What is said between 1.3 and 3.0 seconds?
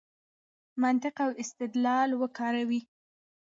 استدلال وکاروئ.